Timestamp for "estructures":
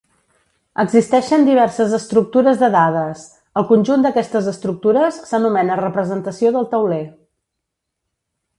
1.97-2.57, 4.53-5.21